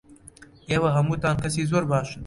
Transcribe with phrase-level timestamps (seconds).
[0.69, 2.19] ئێوە هەمووتان کەسی زۆر باشن.